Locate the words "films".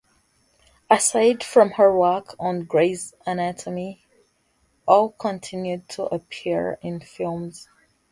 7.01-7.69